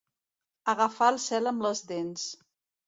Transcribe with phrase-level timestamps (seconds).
[0.73, 2.27] Agafar el cel amb les dents.